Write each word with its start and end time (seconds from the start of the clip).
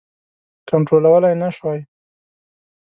کنټرولولای 0.69 1.33
نه 1.41 1.49
شوای. 1.55 1.79